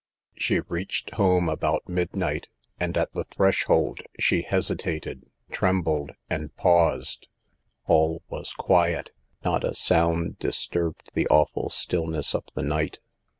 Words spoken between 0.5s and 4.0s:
reached home about midnight, and at the threshold